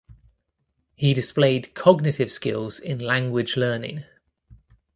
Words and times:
He 0.95 1.13
displayed 1.13 1.75
Cognitive 1.75 2.31
skills 2.31 2.79
in 2.79 2.97
language 2.97 3.55
learning. 3.55 4.03